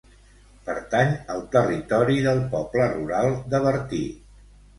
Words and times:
Pertany 0.69 1.11
al 1.33 1.43
territori 1.55 2.17
del 2.29 2.41
poble 2.55 2.89
rural 2.95 3.31
de 3.53 3.61
Bertí. 3.69 4.03